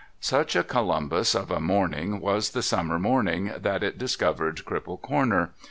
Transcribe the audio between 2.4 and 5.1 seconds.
the summer morning, that it discovered Cripple